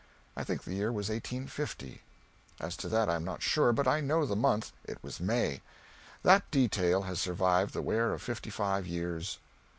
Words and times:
I 0.35 0.43
think 0.43 0.63
the 0.63 0.73
year 0.73 0.91
was 0.91 1.09
1850. 1.09 2.01
As 2.59 2.75
to 2.77 2.87
that 2.89 3.07
I 3.07 3.13
am 3.13 3.23
not 3.23 3.43
sure, 3.43 3.71
but 3.71 3.87
I 3.87 4.01
know 4.01 4.25
the 4.25 4.35
month 4.35 4.71
it 4.83 4.97
was 5.03 5.19
May; 5.19 5.61
that 6.23 6.49
detail 6.49 7.03
has 7.03 7.19
survived 7.21 7.73
the 7.75 7.83
wear 7.83 8.11
of 8.11 8.23
fifty 8.23 8.49
five 8.49 8.87
years. 8.87 9.37